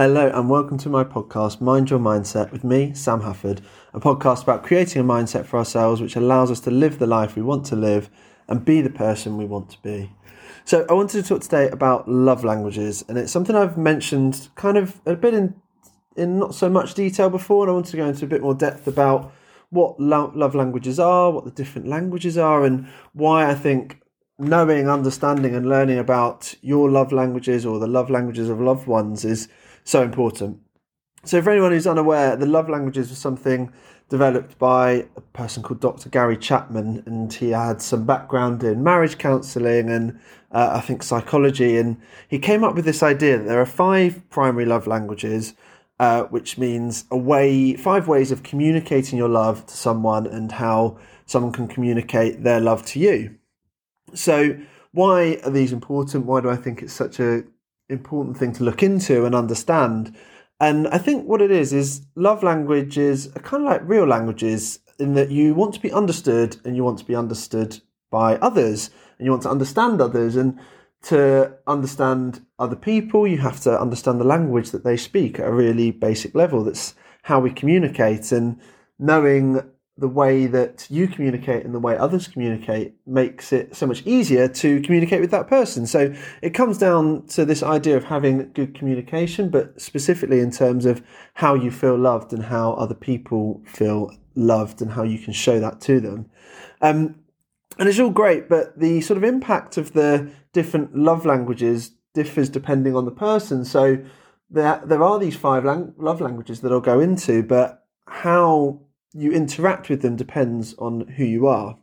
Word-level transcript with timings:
Hello, 0.00 0.30
and 0.32 0.48
welcome 0.48 0.78
to 0.78 0.88
my 0.88 1.02
podcast, 1.02 1.60
Mind 1.60 1.90
Your 1.90 1.98
Mindset, 1.98 2.52
with 2.52 2.62
me, 2.62 2.94
Sam 2.94 3.22
Hufford, 3.22 3.60
a 3.92 3.98
podcast 3.98 4.44
about 4.44 4.62
creating 4.62 5.02
a 5.02 5.04
mindset 5.04 5.44
for 5.44 5.58
ourselves 5.58 6.00
which 6.00 6.14
allows 6.14 6.52
us 6.52 6.60
to 6.60 6.70
live 6.70 7.00
the 7.00 7.06
life 7.08 7.34
we 7.34 7.42
want 7.42 7.66
to 7.66 7.74
live 7.74 8.08
and 8.46 8.64
be 8.64 8.80
the 8.80 8.90
person 8.90 9.36
we 9.36 9.44
want 9.44 9.70
to 9.70 9.82
be. 9.82 10.12
So, 10.64 10.86
I 10.88 10.92
wanted 10.92 11.20
to 11.20 11.28
talk 11.28 11.42
today 11.42 11.68
about 11.70 12.08
love 12.08 12.44
languages, 12.44 13.04
and 13.08 13.18
it's 13.18 13.32
something 13.32 13.56
I've 13.56 13.76
mentioned 13.76 14.50
kind 14.54 14.78
of 14.78 15.00
a 15.04 15.16
bit 15.16 15.34
in, 15.34 15.56
in 16.14 16.38
not 16.38 16.54
so 16.54 16.70
much 16.70 16.94
detail 16.94 17.28
before, 17.28 17.64
and 17.64 17.70
I 17.72 17.74
want 17.74 17.86
to 17.86 17.96
go 17.96 18.06
into 18.06 18.24
a 18.24 18.28
bit 18.28 18.40
more 18.40 18.54
depth 18.54 18.86
about 18.86 19.32
what 19.70 19.98
lo- 19.98 20.30
love 20.32 20.54
languages 20.54 21.00
are, 21.00 21.32
what 21.32 21.44
the 21.44 21.50
different 21.50 21.88
languages 21.88 22.38
are, 22.38 22.64
and 22.64 22.86
why 23.14 23.50
I 23.50 23.56
think 23.56 24.00
knowing, 24.38 24.88
understanding, 24.88 25.56
and 25.56 25.68
learning 25.68 25.98
about 25.98 26.54
your 26.62 26.88
love 26.88 27.10
languages 27.10 27.66
or 27.66 27.80
the 27.80 27.88
love 27.88 28.08
languages 28.10 28.48
of 28.48 28.60
loved 28.60 28.86
ones 28.86 29.24
is 29.24 29.48
so 29.88 30.02
important. 30.02 30.60
So, 31.24 31.42
for 31.42 31.50
anyone 31.50 31.72
who's 31.72 31.86
unaware, 31.86 32.36
the 32.36 32.46
love 32.46 32.68
languages 32.68 33.08
was 33.08 33.18
something 33.18 33.72
developed 34.08 34.58
by 34.58 35.06
a 35.16 35.20
person 35.32 35.62
called 35.62 35.80
Dr. 35.80 36.08
Gary 36.08 36.36
Chapman, 36.36 37.02
and 37.06 37.32
he 37.32 37.50
had 37.50 37.82
some 37.82 38.04
background 38.04 38.62
in 38.62 38.82
marriage 38.82 39.18
counselling 39.18 39.90
and 39.90 40.18
uh, 40.52 40.72
I 40.74 40.80
think 40.80 41.02
psychology. 41.02 41.76
And 41.76 42.00
he 42.28 42.38
came 42.38 42.64
up 42.64 42.74
with 42.74 42.84
this 42.84 43.02
idea 43.02 43.38
that 43.38 43.44
there 43.44 43.60
are 43.60 43.66
five 43.66 44.22
primary 44.30 44.64
love 44.64 44.86
languages, 44.86 45.54
uh, 45.98 46.24
which 46.24 46.56
means 46.58 47.04
a 47.10 47.16
way, 47.16 47.74
five 47.74 48.08
ways 48.08 48.30
of 48.30 48.42
communicating 48.42 49.18
your 49.18 49.28
love 49.28 49.66
to 49.66 49.76
someone 49.76 50.26
and 50.26 50.52
how 50.52 50.98
someone 51.26 51.52
can 51.52 51.66
communicate 51.66 52.44
their 52.44 52.60
love 52.60 52.84
to 52.86 53.00
you. 53.00 53.36
So, 54.14 54.58
why 54.92 55.40
are 55.44 55.50
these 55.50 55.72
important? 55.72 56.26
Why 56.26 56.40
do 56.40 56.48
I 56.48 56.56
think 56.56 56.82
it's 56.82 56.94
such 56.94 57.20
a 57.20 57.44
important 57.88 58.36
thing 58.36 58.52
to 58.54 58.64
look 58.64 58.82
into 58.82 59.24
and 59.24 59.34
understand. 59.34 60.16
And 60.60 60.88
I 60.88 60.98
think 60.98 61.26
what 61.26 61.40
it 61.40 61.50
is 61.50 61.72
is 61.72 62.02
love 62.14 62.42
languages 62.42 63.28
are 63.36 63.42
kind 63.42 63.62
of 63.62 63.68
like 63.68 63.82
real 63.84 64.06
languages 64.06 64.80
in 64.98 65.14
that 65.14 65.30
you 65.30 65.54
want 65.54 65.74
to 65.74 65.80
be 65.80 65.92
understood 65.92 66.56
and 66.64 66.74
you 66.74 66.82
want 66.82 66.98
to 66.98 67.04
be 67.04 67.14
understood 67.14 67.80
by 68.10 68.36
others. 68.36 68.90
And 69.18 69.26
you 69.26 69.30
want 69.30 69.42
to 69.44 69.50
understand 69.50 70.00
others 70.00 70.36
and 70.36 70.58
to 71.00 71.56
understand 71.66 72.44
other 72.58 72.74
people 72.74 73.26
you 73.26 73.38
have 73.38 73.60
to 73.60 73.80
understand 73.80 74.20
the 74.20 74.24
language 74.24 74.70
that 74.70 74.82
they 74.82 74.96
speak 74.96 75.38
at 75.38 75.46
a 75.46 75.52
really 75.52 75.92
basic 75.92 76.34
level. 76.34 76.64
That's 76.64 76.94
how 77.22 77.38
we 77.38 77.50
communicate. 77.50 78.32
And 78.32 78.60
knowing 78.98 79.62
the 79.98 80.08
way 80.08 80.46
that 80.46 80.86
you 80.88 81.08
communicate 81.08 81.64
and 81.64 81.74
the 81.74 81.80
way 81.80 81.96
others 81.96 82.28
communicate 82.28 82.94
makes 83.04 83.52
it 83.52 83.74
so 83.74 83.84
much 83.84 84.06
easier 84.06 84.46
to 84.46 84.80
communicate 84.82 85.20
with 85.20 85.32
that 85.32 85.48
person. 85.48 85.86
So 85.86 86.14
it 86.40 86.50
comes 86.50 86.78
down 86.78 87.26
to 87.28 87.44
this 87.44 87.64
idea 87.64 87.96
of 87.96 88.04
having 88.04 88.52
good 88.52 88.76
communication, 88.76 89.50
but 89.50 89.80
specifically 89.80 90.38
in 90.38 90.52
terms 90.52 90.86
of 90.86 91.02
how 91.34 91.54
you 91.54 91.72
feel 91.72 91.98
loved 91.98 92.32
and 92.32 92.44
how 92.44 92.74
other 92.74 92.94
people 92.94 93.60
feel 93.66 94.12
loved 94.36 94.80
and 94.80 94.92
how 94.92 95.02
you 95.02 95.18
can 95.18 95.32
show 95.32 95.58
that 95.58 95.80
to 95.82 95.98
them. 95.98 96.30
Um, 96.80 97.16
and 97.76 97.88
it's 97.88 97.98
all 97.98 98.10
great, 98.10 98.48
but 98.48 98.78
the 98.78 99.00
sort 99.00 99.16
of 99.16 99.24
impact 99.24 99.76
of 99.76 99.94
the 99.94 100.30
different 100.52 100.96
love 100.96 101.26
languages 101.26 101.92
differs 102.14 102.48
depending 102.48 102.94
on 102.94 103.04
the 103.04 103.10
person. 103.10 103.64
So 103.64 103.98
there, 104.48 104.80
there 104.84 105.02
are 105.02 105.18
these 105.18 105.36
five 105.36 105.64
lang- 105.64 105.94
love 105.98 106.20
languages 106.20 106.60
that 106.60 106.70
I'll 106.70 106.80
go 106.80 107.00
into, 107.00 107.42
but 107.42 107.84
how 108.06 108.80
you 109.12 109.32
interact 109.32 109.88
with 109.88 110.02
them 110.02 110.16
depends 110.16 110.74
on 110.78 111.08
who 111.08 111.24
you 111.24 111.46
are. 111.46 111.78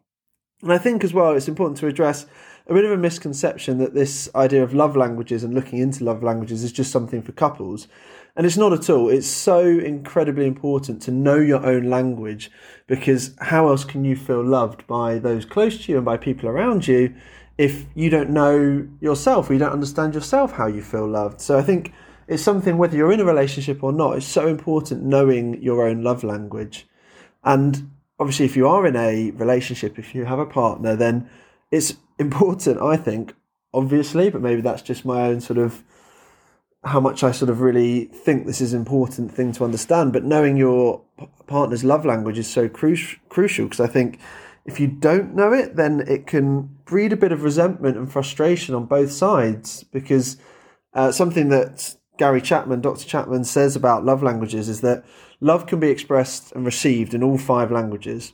And 0.61 0.71
I 0.71 0.77
think 0.77 1.03
as 1.03 1.13
well, 1.13 1.35
it's 1.35 1.47
important 1.47 1.77
to 1.79 1.87
address 1.87 2.25
a 2.67 2.73
bit 2.73 2.85
of 2.85 2.91
a 2.91 2.97
misconception 2.97 3.77
that 3.77 3.93
this 3.93 4.29
idea 4.33 4.63
of 4.63 4.73
love 4.73 4.95
languages 4.95 5.43
and 5.43 5.53
looking 5.53 5.79
into 5.79 6.03
love 6.03 6.23
languages 6.23 6.63
is 6.63 6.71
just 6.71 6.91
something 6.91 7.21
for 7.21 7.31
couples. 7.31 7.87
And 8.35 8.45
it's 8.45 8.57
not 8.57 8.73
at 8.73 8.89
all. 8.89 9.09
It's 9.09 9.27
so 9.27 9.59
incredibly 9.65 10.45
important 10.45 11.01
to 11.03 11.11
know 11.11 11.37
your 11.37 11.65
own 11.65 11.89
language 11.89 12.51
because 12.87 13.35
how 13.39 13.67
else 13.67 13.85
can 13.85 14.03
you 14.03 14.15
feel 14.15 14.43
loved 14.43 14.85
by 14.87 15.19
those 15.19 15.45
close 15.45 15.85
to 15.85 15.91
you 15.91 15.97
and 15.97 16.05
by 16.05 16.17
people 16.17 16.49
around 16.49 16.87
you 16.87 17.15
if 17.57 17.85
you 17.93 18.09
don't 18.09 18.31
know 18.31 18.87
yourself 18.99 19.49
or 19.49 19.53
you 19.53 19.59
don't 19.59 19.71
understand 19.71 20.13
yourself 20.13 20.51
how 20.53 20.67
you 20.67 20.81
feel 20.81 21.07
loved? 21.07 21.39
So 21.39 21.57
I 21.57 21.61
think 21.61 21.93
it's 22.27 22.43
something, 22.43 22.77
whether 22.77 22.97
you're 22.97 23.11
in 23.11 23.19
a 23.19 23.25
relationship 23.25 23.83
or 23.83 23.93
not, 23.93 24.17
it's 24.17 24.25
so 24.25 24.47
important 24.47 25.03
knowing 25.03 25.61
your 25.61 25.87
own 25.87 26.03
love 26.03 26.23
language. 26.23 26.87
And 27.45 27.91
obviously, 28.19 28.45
if 28.45 28.57
you 28.57 28.67
are 28.67 28.85
in 28.85 28.95
a 28.95 29.31
relationship, 29.31 29.97
if 29.97 30.13
you 30.13 30.25
have 30.25 30.39
a 30.39 30.45
partner, 30.45 30.95
then 30.95 31.29
it's 31.71 31.95
important, 32.19 32.81
I 32.81 32.97
think, 32.97 33.33
obviously, 33.73 34.29
but 34.29 34.41
maybe 34.41 34.61
that's 34.61 34.81
just 34.81 35.05
my 35.05 35.21
own 35.21 35.39
sort 35.39 35.59
of 35.59 35.83
how 36.83 36.99
much 36.99 37.23
I 37.23 37.31
sort 37.31 37.49
of 37.49 37.61
really 37.61 38.05
think 38.05 38.45
this 38.45 38.61
is 38.61 38.73
an 38.73 38.79
important 38.79 39.33
thing 39.33 39.51
to 39.53 39.63
understand. 39.63 40.13
But 40.13 40.23
knowing 40.23 40.55
your 40.55 41.01
partner's 41.47 41.83
love 41.83 42.05
language 42.05 42.37
is 42.37 42.47
so 42.47 42.69
cru- 42.69 42.97
crucial 43.27 43.65
because 43.65 43.79
I 43.79 43.87
think 43.87 44.19
if 44.65 44.79
you 44.79 44.87
don't 44.87 45.35
know 45.35 45.51
it, 45.51 45.75
then 45.75 46.03
it 46.07 46.27
can 46.27 46.77
breed 46.85 47.11
a 47.11 47.17
bit 47.17 47.31
of 47.31 47.43
resentment 47.43 47.97
and 47.97 48.11
frustration 48.11 48.75
on 48.75 48.85
both 48.85 49.11
sides 49.11 49.83
because 49.83 50.37
uh, 50.93 51.11
something 51.11 51.49
that 51.49 51.95
Gary 52.17 52.41
Chapman, 52.41 52.81
Dr. 52.81 53.05
Chapman 53.05 53.43
says 53.43 53.75
about 53.75 54.05
love 54.05 54.23
languages 54.23 54.69
is 54.69 54.81
that 54.81 55.03
love 55.39 55.67
can 55.67 55.79
be 55.79 55.89
expressed 55.89 56.51
and 56.53 56.65
received 56.65 57.13
in 57.13 57.23
all 57.23 57.37
five 57.37 57.71
languages. 57.71 58.33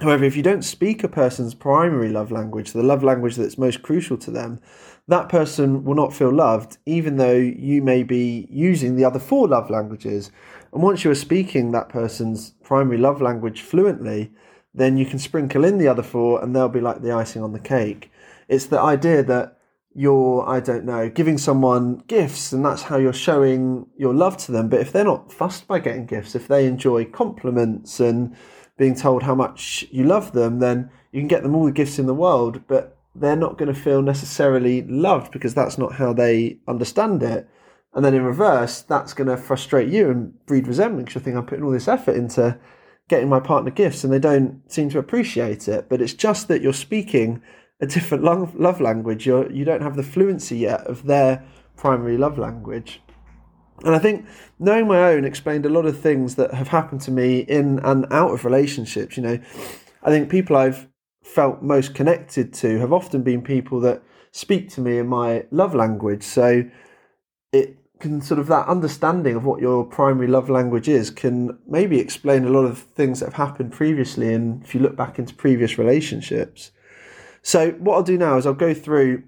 However, 0.00 0.24
if 0.24 0.36
you 0.36 0.42
don't 0.42 0.64
speak 0.64 1.04
a 1.04 1.08
person's 1.08 1.54
primary 1.54 2.08
love 2.08 2.32
language, 2.32 2.72
the 2.72 2.82
love 2.82 3.04
language 3.04 3.36
that's 3.36 3.56
most 3.56 3.82
crucial 3.82 4.16
to 4.18 4.30
them, 4.30 4.60
that 5.06 5.28
person 5.28 5.84
will 5.84 5.94
not 5.94 6.12
feel 6.12 6.32
loved, 6.32 6.78
even 6.86 7.16
though 7.16 7.36
you 7.36 7.82
may 7.82 8.02
be 8.02 8.48
using 8.50 8.96
the 8.96 9.04
other 9.04 9.20
four 9.20 9.46
love 9.46 9.70
languages. 9.70 10.32
And 10.72 10.82
once 10.82 11.04
you 11.04 11.10
are 11.10 11.16
speaking 11.16 11.70
that 11.70 11.88
person's 11.88 12.50
primary 12.64 12.98
love 12.98 13.22
language 13.22 13.60
fluently, 13.60 14.32
then 14.74 14.96
you 14.96 15.06
can 15.06 15.18
sprinkle 15.18 15.64
in 15.64 15.78
the 15.78 15.88
other 15.88 16.02
four 16.02 16.42
and 16.42 16.56
they'll 16.56 16.68
be 16.68 16.80
like 16.80 17.02
the 17.02 17.12
icing 17.12 17.42
on 17.42 17.52
the 17.52 17.60
cake. 17.60 18.10
It's 18.48 18.66
the 18.66 18.80
idea 18.80 19.22
that 19.22 19.58
you're, 19.94 20.48
I 20.48 20.60
don't 20.60 20.84
know, 20.84 21.08
giving 21.08 21.38
someone 21.38 22.02
gifts 22.06 22.52
and 22.52 22.64
that's 22.64 22.82
how 22.82 22.96
you're 22.96 23.12
showing 23.12 23.86
your 23.96 24.14
love 24.14 24.36
to 24.38 24.52
them. 24.52 24.68
But 24.68 24.80
if 24.80 24.92
they're 24.92 25.04
not 25.04 25.32
fussed 25.32 25.66
by 25.66 25.80
getting 25.80 26.06
gifts, 26.06 26.34
if 26.34 26.48
they 26.48 26.66
enjoy 26.66 27.04
compliments 27.06 28.00
and 28.00 28.34
being 28.78 28.94
told 28.94 29.22
how 29.22 29.34
much 29.34 29.84
you 29.90 30.04
love 30.04 30.32
them, 30.32 30.58
then 30.60 30.90
you 31.12 31.20
can 31.20 31.28
get 31.28 31.42
them 31.42 31.54
all 31.54 31.66
the 31.66 31.72
gifts 31.72 31.98
in 31.98 32.06
the 32.06 32.14
world, 32.14 32.62
but 32.66 32.96
they're 33.14 33.36
not 33.36 33.58
going 33.58 33.72
to 33.72 33.78
feel 33.78 34.00
necessarily 34.02 34.82
loved 34.82 35.30
because 35.32 35.54
that's 35.54 35.76
not 35.76 35.94
how 35.94 36.12
they 36.12 36.58
understand 36.66 37.22
it. 37.22 37.48
And 37.94 38.04
then 38.04 38.14
in 38.14 38.24
reverse, 38.24 38.80
that's 38.80 39.12
going 39.12 39.28
to 39.28 39.36
frustrate 39.36 39.88
you 39.88 40.10
and 40.10 40.46
breed 40.46 40.66
resentment 40.66 41.06
because 41.06 41.20
you 41.20 41.24
think 41.24 41.36
I'm 41.36 41.44
putting 41.44 41.64
all 41.64 41.70
this 41.70 41.88
effort 41.88 42.16
into 42.16 42.58
getting 43.08 43.28
my 43.28 43.40
partner 43.40 43.70
gifts 43.70 44.02
and 44.02 44.12
they 44.12 44.18
don't 44.18 44.62
seem 44.72 44.88
to 44.90 44.98
appreciate 44.98 45.68
it. 45.68 45.90
But 45.90 46.00
it's 46.00 46.14
just 46.14 46.48
that 46.48 46.62
you're 46.62 46.72
speaking 46.72 47.42
a 47.82 47.86
different 47.86 48.22
love, 48.22 48.54
love 48.54 48.80
language. 48.80 49.26
You're, 49.26 49.50
you 49.50 49.64
don't 49.64 49.82
have 49.82 49.96
the 49.96 50.04
fluency 50.04 50.58
yet 50.58 50.86
of 50.86 51.04
their 51.04 51.44
primary 51.76 52.16
love 52.16 52.38
language. 52.38 53.02
And 53.84 53.94
I 53.94 53.98
think 53.98 54.24
knowing 54.60 54.86
my 54.86 55.02
own 55.10 55.24
explained 55.24 55.66
a 55.66 55.68
lot 55.68 55.84
of 55.84 55.98
things 55.98 56.36
that 56.36 56.54
have 56.54 56.68
happened 56.68 57.00
to 57.02 57.10
me 57.10 57.40
in 57.40 57.80
and 57.80 58.06
out 58.12 58.30
of 58.30 58.44
relationships. 58.44 59.16
You 59.16 59.24
know, 59.24 59.38
I 60.04 60.10
think 60.10 60.30
people 60.30 60.56
I've 60.56 60.88
felt 61.24 61.62
most 61.62 61.94
connected 61.94 62.52
to 62.54 62.78
have 62.78 62.92
often 62.92 63.22
been 63.22 63.42
people 63.42 63.80
that 63.80 64.02
speak 64.30 64.70
to 64.70 64.80
me 64.80 64.98
in 64.98 65.08
my 65.08 65.44
love 65.50 65.74
language. 65.74 66.22
So 66.22 66.64
it 67.52 67.78
can 67.98 68.20
sort 68.20 68.38
of 68.38 68.46
that 68.46 68.68
understanding 68.68 69.34
of 69.34 69.44
what 69.44 69.60
your 69.60 69.84
primary 69.84 70.28
love 70.28 70.48
language 70.48 70.88
is 70.88 71.10
can 71.10 71.58
maybe 71.66 71.98
explain 71.98 72.44
a 72.44 72.50
lot 72.50 72.64
of 72.64 72.78
things 72.78 73.18
that 73.18 73.26
have 73.26 73.48
happened 73.48 73.72
previously. 73.72 74.32
And 74.32 74.62
if 74.62 74.72
you 74.72 74.80
look 74.80 74.94
back 74.94 75.18
into 75.18 75.34
previous 75.34 75.78
relationships, 75.78 76.70
so 77.42 77.72
what 77.72 77.94
I'll 77.94 78.02
do 78.02 78.18
now 78.18 78.36
is 78.36 78.46
I'll 78.46 78.54
go 78.54 78.74
through 78.74 79.24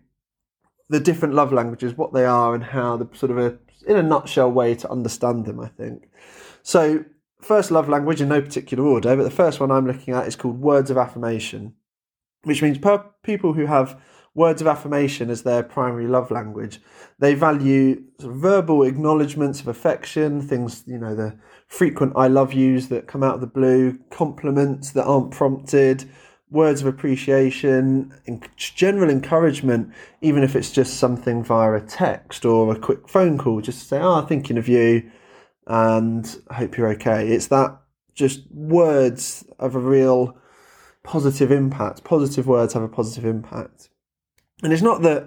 the 0.88 1.00
different 1.00 1.34
love 1.34 1.52
languages, 1.52 1.96
what 1.96 2.12
they 2.12 2.24
are, 2.24 2.54
and 2.54 2.62
how 2.62 2.96
the 2.96 3.08
sort 3.14 3.30
of 3.30 3.38
a 3.38 3.58
in 3.86 3.96
a 3.96 4.02
nutshell 4.02 4.50
way 4.50 4.74
to 4.76 4.90
understand 4.90 5.44
them. 5.44 5.60
I 5.60 5.68
think. 5.68 6.08
So 6.62 7.04
first 7.40 7.70
love 7.70 7.88
language 7.88 8.20
in 8.20 8.28
no 8.28 8.40
particular 8.40 8.84
order, 8.84 9.14
but 9.16 9.24
the 9.24 9.30
first 9.30 9.60
one 9.60 9.70
I'm 9.70 9.86
looking 9.86 10.14
at 10.14 10.26
is 10.26 10.36
called 10.36 10.60
words 10.60 10.90
of 10.90 10.96
affirmation, 10.96 11.74
which 12.42 12.62
means 12.62 12.78
per 12.78 13.04
people 13.22 13.52
who 13.52 13.66
have 13.66 14.00
words 14.34 14.60
of 14.60 14.66
affirmation 14.66 15.30
as 15.30 15.42
their 15.42 15.62
primary 15.62 16.06
love 16.06 16.30
language. 16.30 16.80
They 17.18 17.34
value 17.34 18.02
sort 18.20 18.34
of 18.34 18.40
verbal 18.40 18.82
acknowledgements 18.82 19.60
of 19.60 19.68
affection, 19.68 20.42
things, 20.42 20.82
you 20.86 20.98
know, 20.98 21.14
the 21.14 21.38
frequent 21.68 22.14
I 22.16 22.26
love 22.26 22.52
yous 22.52 22.86
that 22.86 23.06
come 23.06 23.22
out 23.22 23.36
of 23.36 23.40
the 23.40 23.46
blue, 23.46 23.98
compliments 24.10 24.90
that 24.92 25.04
aren't 25.04 25.30
prompted, 25.30 26.10
words 26.50 26.80
of 26.80 26.86
appreciation, 26.86 28.12
general 28.56 29.10
encouragement, 29.10 29.92
even 30.20 30.42
if 30.42 30.54
it's 30.54 30.70
just 30.70 30.98
something 30.98 31.42
via 31.42 31.74
a 31.74 31.80
text 31.80 32.44
or 32.44 32.72
a 32.72 32.78
quick 32.78 33.08
phone 33.08 33.38
call, 33.38 33.60
just 33.60 33.80
to 33.80 33.84
say, 33.86 33.98
"Oh, 33.98 34.14
I'm 34.14 34.26
thinking 34.26 34.58
of 34.58 34.68
you, 34.68 35.10
and 35.66 36.38
I 36.48 36.54
hope 36.54 36.76
you're 36.76 36.92
okay." 36.92 37.28
It's 37.28 37.48
that 37.48 37.80
just 38.14 38.42
words 38.52 39.44
of 39.58 39.74
a 39.74 39.80
real 39.80 40.36
positive 41.02 41.50
impact. 41.50 42.04
Positive 42.04 42.46
words 42.46 42.74
have 42.74 42.82
a 42.82 42.88
positive 42.88 43.24
impact, 43.24 43.88
and 44.62 44.72
it's 44.72 44.82
not 44.82 45.02
that 45.02 45.26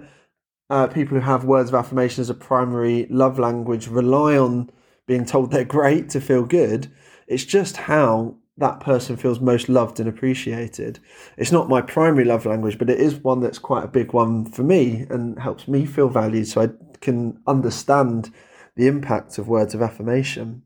uh, 0.70 0.86
people 0.86 1.18
who 1.18 1.24
have 1.24 1.44
words 1.44 1.70
of 1.70 1.74
affirmation 1.74 2.22
as 2.22 2.30
a 2.30 2.34
primary 2.34 3.06
love 3.10 3.38
language 3.38 3.88
rely 3.88 4.36
on 4.36 4.70
being 5.06 5.24
told 5.24 5.50
they're 5.50 5.64
great 5.78 6.08
to 6.10 6.20
feel 6.20 6.44
good. 6.44 6.90
It's 7.26 7.44
just 7.44 7.76
how 7.76 8.36
that 8.58 8.80
person 8.80 9.16
feels 9.16 9.40
most 9.40 9.68
loved 9.68 10.00
and 10.00 10.08
appreciated. 10.08 10.98
It's 11.36 11.52
not 11.52 11.68
my 11.68 11.80
primary 11.80 12.24
love 12.24 12.44
language, 12.44 12.78
but 12.78 12.90
it 12.90 13.00
is 13.00 13.14
one 13.16 13.40
that's 13.40 13.58
quite 13.58 13.84
a 13.84 13.88
big 13.88 14.12
one 14.12 14.44
for 14.44 14.62
me 14.62 15.06
and 15.10 15.38
helps 15.38 15.68
me 15.68 15.86
feel 15.86 16.08
valued 16.08 16.48
so 16.48 16.62
I 16.62 16.68
can 17.00 17.40
understand 17.46 18.32
the 18.74 18.86
impact 18.86 19.38
of 19.38 19.48
words 19.48 19.74
of 19.74 19.82
affirmation. 19.82 20.62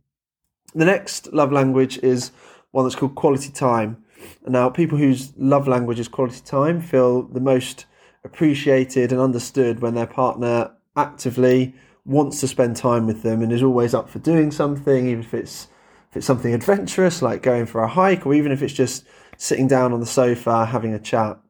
The 0.75 0.87
next 0.87 1.33
love 1.33 1.53
language 1.53 1.99
is 1.99 2.33
one 2.71 2.85
that's 2.85 2.97
called 2.97 3.15
quality 3.15 3.50
time. 3.50 4.05
Now, 4.47 4.71
people 4.71 4.97
whose 4.97 5.33
love 5.37 5.69
language 5.69 6.00
is 6.00 6.09
quality 6.09 6.41
time 6.41 6.81
feel 6.81 7.23
the 7.23 7.41
most 7.41 7.87
appreciated 8.25 9.12
and 9.12 9.21
understood 9.21 9.81
when 9.81 9.95
their 9.95 10.06
partner 10.06 10.73
actively 10.97 11.75
wants 12.05 12.41
to 12.41 12.49
spend 12.49 12.77
time 12.77 13.06
with 13.06 13.23
them 13.23 13.43
and 13.43 13.53
is 13.53 13.62
always 13.62 13.95
up 13.95 14.09
for 14.09 14.19
doing 14.19 14.50
something, 14.50 15.09
even 15.09 15.25
if 15.25 15.35
it's 15.35 15.69
if 16.12 16.19
it's 16.19 16.26
something 16.26 16.53
adventurous 16.53 17.23
like 17.23 17.43
going 17.43 17.64
for 17.64 17.82
a 17.82 17.88
hike, 17.88 18.26
or 18.26 18.35
even 18.35 18.53
if 18.53 18.61
it's 18.61 18.75
just 18.75 19.06
sitting 19.38 19.67
down 19.67 19.94
on 19.94 20.00
the 20.00 20.06
sofa 20.06 20.67
having 20.67 20.93
a 20.93 20.99
chat. 20.99 21.41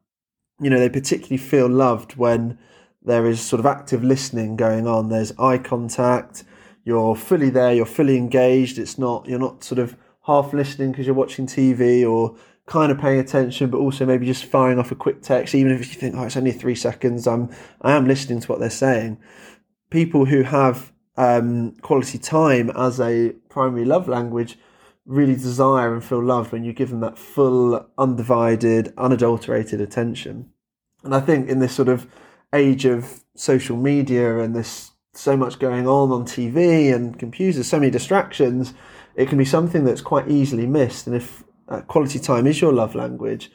You 0.61 0.71
know, 0.71 0.79
they 0.79 0.89
particularly 0.89 1.37
feel 1.37 1.69
loved 1.69 2.15
when 2.15 2.59
there 3.03 3.27
is 3.27 3.41
sort 3.41 3.59
of 3.59 3.67
active 3.67 4.05
listening 4.05 4.55
going 4.55 4.87
on. 4.87 5.09
There's 5.09 5.37
eye 5.37 5.59
contact. 5.59 6.45
You're 6.85 7.17
fully 7.17 7.51
there. 7.51 7.75
You're 7.75 7.87
fully 7.87 8.17
engaged. 8.17 8.79
It's 8.79 8.99
not 8.99 9.27
you're 9.27 9.41
not 9.41 9.65
sort 9.65 9.81
of 9.81 9.97
half 10.27 10.53
listening 10.53 10.93
because 10.93 11.07
you're 11.07 11.17
watching 11.17 11.49
TV 11.49 12.09
or 12.09 12.37
kind 12.67 12.93
of 12.93 13.01
paying 13.01 13.19
attention, 13.19 13.69
but 13.69 13.79
also 13.79 14.07
maybe 14.07 14.27
just 14.27 14.45
firing 14.45 14.79
off 14.79 14.93
a 14.93 14.95
quick 14.95 15.23
text, 15.23 15.57
even 15.57 15.73
if 15.73 15.93
you 15.93 16.01
think, 16.01 16.15
oh, 16.17 16.23
it's 16.23 16.37
only 16.37 16.53
three 16.53 16.77
seconds. 16.77 17.27
I'm 17.27 17.51
I 17.81 17.93
am 17.93 18.07
listening 18.07 18.39
to 18.39 18.47
what 18.47 18.61
they're 18.61 18.71
saying. 18.71 19.19
People 19.91 20.27
who 20.27 20.45
have 20.45 20.92
um, 21.17 21.73
quality 21.83 22.19
time 22.19 22.71
as 22.71 23.01
a 23.01 23.31
primary 23.49 23.85
love 23.85 24.09
language 24.09 24.59
really 25.05 25.35
desire 25.35 25.93
and 25.93 26.05
feel 26.05 26.23
loved 26.23 26.53
when 26.53 26.65
you 26.65 26.73
give 26.73 26.91
them 26.91 27.01
that 27.01 27.19
full, 27.19 27.87
undivided, 27.99 28.93
unadulterated 28.97 29.81
attention. 29.81 30.51
And 31.03 31.15
I 31.15 31.21
think 31.21 31.49
in 31.49 31.59
this 31.59 31.75
sort 31.75 31.89
of 31.89 32.07
age 32.53 32.85
of 32.85 33.25
social 33.35 33.77
media 33.77 34.39
and 34.39 34.55
this 34.55 34.93
so 35.15 35.37
much 35.37 35.59
going 35.59 35.87
on 35.87 36.11
on 36.11 36.25
TV 36.25 36.95
and 36.95 37.19
computers, 37.19 37.69
so 37.69 37.79
many 37.79 37.91
distractions, 37.91 38.73
it 39.15 39.29
can 39.29 39.39
be 39.39 39.45
something 39.45 39.85
that's 39.85 40.01
quite 40.01 40.31
easily 40.31 40.67
missed. 40.67 41.07
And 41.07 41.17
if 41.17 41.45
uh, 41.69 41.81
quality 41.83 42.19
time 42.19 42.47
is 42.47 42.61
your 42.61 42.73
love 42.73 42.95
language, 42.95 43.51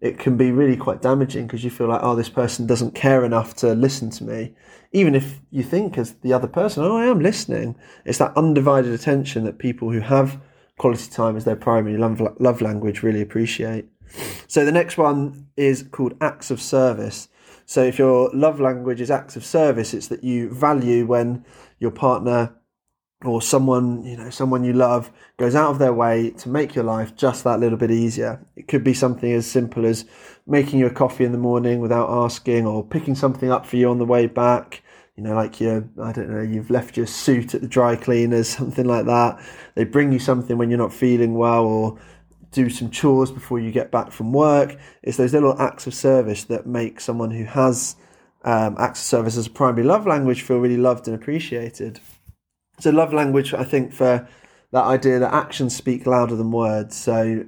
it 0.00 0.18
can 0.18 0.36
be 0.36 0.50
really 0.50 0.76
quite 0.76 1.02
damaging 1.02 1.46
because 1.46 1.62
you 1.62 1.70
feel 1.70 1.88
like, 1.88 2.00
oh, 2.02 2.16
this 2.16 2.30
person 2.30 2.66
doesn't 2.66 2.94
care 2.94 3.24
enough 3.24 3.54
to 3.56 3.74
listen 3.74 4.10
to 4.10 4.24
me. 4.24 4.54
Even 4.92 5.14
if 5.14 5.40
you 5.50 5.62
think 5.62 5.98
as 5.98 6.14
the 6.22 6.32
other 6.32 6.48
person, 6.48 6.82
oh, 6.82 6.96
I 6.96 7.04
am 7.04 7.20
listening. 7.20 7.76
It's 8.04 8.18
that 8.18 8.36
undivided 8.36 8.92
attention 8.92 9.44
that 9.44 9.58
people 9.58 9.90
who 9.90 10.00
have 10.00 10.40
quality 10.78 11.10
time 11.10 11.36
as 11.36 11.44
their 11.44 11.56
primary 11.56 11.98
love, 11.98 12.62
language 12.62 13.02
really 13.02 13.20
appreciate. 13.20 13.86
So 14.48 14.64
the 14.64 14.72
next 14.72 14.96
one 14.96 15.48
is 15.56 15.86
called 15.92 16.14
acts 16.20 16.50
of 16.50 16.60
service. 16.60 17.28
So 17.66 17.84
if 17.84 17.98
your 17.98 18.30
love 18.32 18.58
language 18.58 19.00
is 19.00 19.10
acts 19.10 19.36
of 19.36 19.44
service, 19.44 19.92
it's 19.92 20.08
that 20.08 20.24
you 20.24 20.48
value 20.48 21.06
when 21.06 21.44
your 21.78 21.90
partner 21.90 22.54
or 23.24 23.42
someone 23.42 24.02
you 24.04 24.16
know 24.16 24.30
someone 24.30 24.64
you 24.64 24.72
love 24.72 25.10
goes 25.36 25.54
out 25.54 25.70
of 25.70 25.78
their 25.78 25.92
way 25.92 26.30
to 26.30 26.48
make 26.48 26.74
your 26.74 26.84
life 26.84 27.14
just 27.16 27.44
that 27.44 27.60
little 27.60 27.78
bit 27.78 27.90
easier. 27.90 28.44
It 28.56 28.68
could 28.68 28.82
be 28.82 28.94
something 28.94 29.30
as 29.32 29.46
simple 29.46 29.84
as 29.84 30.04
making 30.46 30.78
you 30.78 30.86
a 30.86 30.90
coffee 30.90 31.24
in 31.24 31.32
the 31.32 31.38
morning 31.38 31.80
without 31.80 32.10
asking 32.10 32.66
or 32.66 32.84
picking 32.84 33.14
something 33.14 33.50
up 33.50 33.66
for 33.66 33.76
you 33.76 33.90
on 33.90 33.98
the 33.98 34.06
way 34.06 34.26
back. 34.26 34.82
You 35.16 35.24
know 35.24 35.34
like 35.34 35.60
you 35.60 35.86
i 36.02 36.12
don't 36.12 36.30
know 36.30 36.40
you've 36.40 36.70
left 36.70 36.96
your 36.96 37.06
suit 37.06 37.54
at 37.54 37.60
the 37.60 37.68
dry 37.68 37.94
cleaners 37.94 38.48
something 38.56 38.86
like 38.86 39.06
that. 39.06 39.38
They 39.74 39.84
bring 39.84 40.12
you 40.12 40.18
something 40.18 40.56
when 40.56 40.70
you're 40.70 40.78
not 40.78 40.92
feeling 40.92 41.34
well 41.34 41.64
or 41.64 41.98
do 42.52 42.70
some 42.70 42.90
chores 42.90 43.30
before 43.30 43.60
you 43.60 43.70
get 43.70 43.90
back 43.90 44.10
from 44.10 44.32
work. 44.32 44.76
It's 45.02 45.18
those 45.18 45.32
little 45.32 45.60
acts 45.60 45.86
of 45.86 45.94
service 45.94 46.44
that 46.44 46.66
make 46.66 47.00
someone 47.00 47.30
who 47.30 47.44
has 47.44 47.96
um, 48.44 48.76
acts 48.78 49.00
of 49.00 49.06
service 49.06 49.36
as 49.36 49.46
a 49.46 49.50
primary 49.50 49.84
love 49.84 50.06
language 50.06 50.42
feel 50.42 50.58
really 50.58 50.78
loved 50.78 51.06
and 51.06 51.14
appreciated 51.14 52.00
it's 52.80 52.86
a 52.86 52.92
love 52.92 53.12
language, 53.12 53.52
I 53.52 53.62
think, 53.62 53.92
for 53.92 54.26
that 54.72 54.84
idea 54.84 55.18
that 55.18 55.34
actions 55.34 55.76
speak 55.76 56.06
louder 56.06 56.34
than 56.34 56.50
words. 56.50 56.96
So 56.96 57.44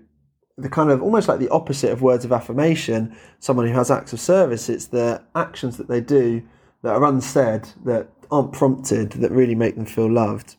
the 0.59 0.69
kind 0.69 0.91
of 0.91 1.01
almost 1.01 1.27
like 1.27 1.39
the 1.39 1.49
opposite 1.49 1.91
of 1.91 2.03
words 2.03 2.27
of 2.27 2.33
affirmation, 2.33 3.17
someone 3.39 3.67
who 3.67 3.73
has 3.73 3.91
acts 3.91 4.13
of 4.13 4.21
service, 4.21 4.69
it's 4.69 4.89
the 4.89 5.23
actions 5.35 5.79
that 5.79 5.89
they 5.89 6.03
do 6.03 6.43
that 6.83 6.95
are 6.95 7.05
unsaid, 7.07 7.67
that 7.87 8.11
aren't 8.31 8.53
prompted, 8.53 9.13
that 9.13 9.33
really 9.33 9.55
make 9.55 9.77
them 9.77 9.87
feel 9.87 10.13
loved. 10.13 10.57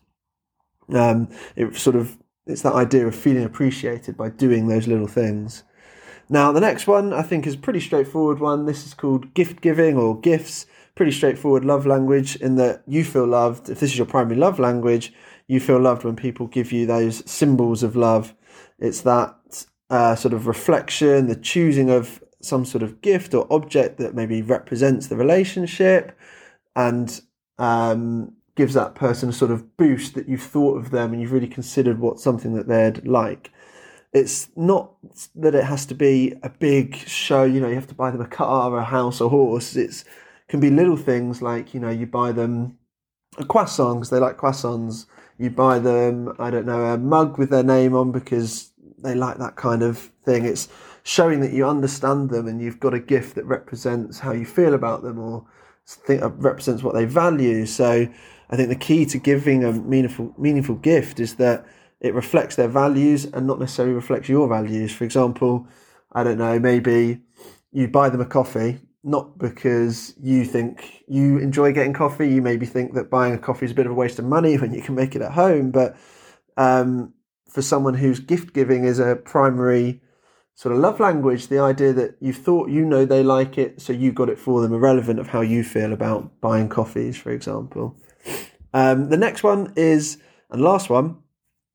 Um, 0.91 1.29
it 1.55 1.75
sort 1.75 1.95
of 1.95 2.17
it's 2.47 2.63
that 2.63 2.73
idea 2.73 3.05
of 3.05 3.15
feeling 3.15 3.43
appreciated 3.43 4.17
by 4.17 4.29
doing 4.29 4.69
those 4.69 4.87
little 4.87 5.05
things. 5.05 5.61
Now, 6.29 6.51
the 6.51 6.59
next 6.59 6.87
one 6.87 7.13
I 7.13 7.21
think 7.21 7.45
is 7.45 7.53
a 7.53 7.59
pretty 7.59 7.79
straightforward 7.79 8.39
one. 8.39 8.65
This 8.65 8.87
is 8.87 8.95
called 8.95 9.35
gift 9.35 9.61
giving 9.61 9.97
or 9.97 10.19
gifts 10.19 10.65
pretty 10.95 11.11
straightforward 11.11 11.65
love 11.65 11.85
language 11.85 12.35
in 12.37 12.55
that 12.55 12.83
you 12.87 13.03
feel 13.03 13.25
loved. 13.25 13.69
If 13.69 13.79
this 13.79 13.91
is 13.91 13.97
your 13.97 14.07
primary 14.07 14.35
love 14.35 14.59
language, 14.59 15.13
you 15.47 15.59
feel 15.59 15.79
loved 15.79 16.03
when 16.03 16.15
people 16.15 16.47
give 16.47 16.71
you 16.71 16.85
those 16.85 17.29
symbols 17.29 17.83
of 17.83 17.95
love. 17.95 18.35
It's 18.79 19.01
that 19.01 19.65
uh, 19.89 20.15
sort 20.15 20.33
of 20.33 20.47
reflection, 20.47 21.27
the 21.27 21.35
choosing 21.35 21.89
of 21.89 22.23
some 22.41 22.65
sort 22.65 22.83
of 22.83 23.01
gift 23.01 23.33
or 23.33 23.47
object 23.51 23.97
that 23.97 24.13
maybe 24.13 24.41
represents 24.41 25.07
the 25.07 25.15
relationship 25.15 26.17
and 26.75 27.21
um, 27.57 28.33
gives 28.55 28.73
that 28.73 28.95
person 28.95 29.29
a 29.29 29.33
sort 29.33 29.51
of 29.51 29.77
boost 29.77 30.13
that 30.15 30.27
you've 30.27 30.41
thought 30.43 30.77
of 30.77 30.91
them 30.91 31.11
and 31.11 31.21
you've 31.21 31.31
really 31.31 31.47
considered 31.47 31.99
what 31.99 32.19
something 32.19 32.53
that 32.53 32.67
they'd 32.67 33.07
like. 33.07 33.51
It's 34.11 34.49
not 34.55 34.93
that 35.35 35.55
it 35.55 35.63
has 35.63 35.87
to 35.87 35.95
be 35.95 36.35
a 36.43 36.49
big 36.49 36.95
show, 36.95 37.43
you 37.43 37.59
know, 37.59 37.67
you 37.67 37.75
have 37.75 37.87
to 37.87 37.95
buy 37.95 38.11
them 38.11 38.21
a 38.21 38.27
car, 38.27 38.77
a 38.77 38.83
house, 38.83 39.21
a 39.21 39.29
horse. 39.29 39.75
It's 39.75 40.05
can 40.53 40.59
be 40.59 40.69
little 40.69 40.97
things 40.97 41.41
like 41.41 41.73
you 41.73 41.79
know 41.79 41.89
you 41.89 42.05
buy 42.05 42.31
them 42.31 42.77
a 43.39 43.43
croissant 43.43 43.95
because 43.95 44.11
they 44.11 44.19
like 44.19 44.37
croissants. 44.37 45.07
You 45.39 45.49
buy 45.49 45.79
them 45.79 46.31
I 46.37 46.51
don't 46.51 46.67
know 46.67 46.85
a 46.93 46.97
mug 46.99 47.39
with 47.39 47.49
their 47.49 47.63
name 47.63 47.95
on 47.95 48.11
because 48.11 48.71
they 48.99 49.15
like 49.15 49.39
that 49.39 49.55
kind 49.55 49.81
of 49.81 50.11
thing. 50.23 50.45
It's 50.45 50.69
showing 51.01 51.39
that 51.39 51.53
you 51.53 51.67
understand 51.67 52.29
them 52.29 52.47
and 52.47 52.61
you've 52.61 52.79
got 52.79 52.93
a 52.93 52.99
gift 52.99 53.33
that 53.33 53.45
represents 53.45 54.19
how 54.19 54.31
you 54.31 54.45
feel 54.45 54.75
about 54.75 55.01
them 55.01 55.17
or 55.17 55.43
think 55.87 56.21
uh, 56.21 56.29
represents 56.29 56.83
what 56.83 56.93
they 56.93 57.05
value. 57.05 57.65
So 57.65 58.07
I 58.51 58.55
think 58.55 58.69
the 58.69 58.75
key 58.75 59.07
to 59.07 59.17
giving 59.17 59.63
a 59.63 59.71
meaningful 59.71 60.35
meaningful 60.37 60.75
gift 60.75 61.19
is 61.19 61.33
that 61.37 61.65
it 61.99 62.13
reflects 62.13 62.55
their 62.57 62.67
values 62.67 63.25
and 63.25 63.47
not 63.47 63.59
necessarily 63.59 63.95
reflects 63.95 64.29
your 64.29 64.47
values. 64.47 64.93
For 64.93 65.03
example, 65.03 65.67
I 66.11 66.23
don't 66.23 66.37
know, 66.37 66.59
maybe 66.59 67.21
you 67.71 67.87
buy 67.87 68.09
them 68.09 68.21
a 68.21 68.25
coffee 68.27 68.81
not 69.03 69.37
because 69.37 70.13
you 70.21 70.45
think 70.45 71.03
you 71.07 71.37
enjoy 71.37 71.73
getting 71.73 71.93
coffee. 71.93 72.29
You 72.29 72.41
maybe 72.41 72.65
think 72.65 72.93
that 72.93 73.09
buying 73.09 73.33
a 73.33 73.37
coffee 73.37 73.65
is 73.65 73.71
a 73.71 73.75
bit 73.75 73.85
of 73.85 73.91
a 73.91 73.95
waste 73.95 74.19
of 74.19 74.25
money 74.25 74.57
when 74.59 74.73
you 74.73 74.81
can 74.81 74.95
make 74.95 75.15
it 75.15 75.21
at 75.21 75.33
home. 75.33 75.71
But 75.71 75.97
um, 76.57 77.13
for 77.49 77.61
someone 77.61 77.95
whose 77.95 78.19
gift 78.19 78.53
giving 78.53 78.85
is 78.85 78.99
a 78.99 79.15
primary 79.15 80.01
sort 80.55 80.73
of 80.73 80.79
love 80.79 80.99
language, 80.99 81.47
the 81.47 81.59
idea 81.59 81.91
that 81.93 82.15
you 82.19 82.31
thought 82.31 82.69
you 82.69 82.85
know 82.85 83.05
they 83.05 83.23
like 83.23 83.57
it, 83.57 83.81
so 83.81 83.91
you 83.91 84.11
got 84.11 84.29
it 84.29 84.39
for 84.39 84.61
them, 84.61 84.73
irrelevant 84.73 85.19
of 85.19 85.27
how 85.27 85.41
you 85.41 85.63
feel 85.63 85.91
about 85.91 86.39
buying 86.39 86.69
coffees, 86.69 87.17
for 87.17 87.31
example. 87.31 87.97
Um, 88.73 89.09
the 89.09 89.17
next 89.17 89.43
one 89.43 89.73
is, 89.75 90.17
and 90.49 90.61
last 90.61 90.89
one, 90.89 91.17